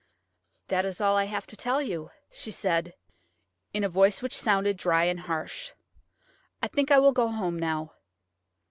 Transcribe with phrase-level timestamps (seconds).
[0.69, 2.95] "That is all I have to tell you," she said,
[3.71, 5.73] in a voice which sounded dry and harsh.
[6.59, 7.93] "I think I will go home now."